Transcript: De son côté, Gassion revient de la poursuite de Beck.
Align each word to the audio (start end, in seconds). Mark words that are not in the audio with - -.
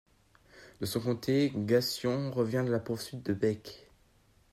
De 0.79 0.87
son 0.87 0.99
côté, 0.99 1.53
Gassion 1.55 2.31
revient 2.31 2.63
de 2.65 2.71
la 2.71 2.79
poursuite 2.79 3.23
de 3.23 3.35
Beck. 3.35 3.87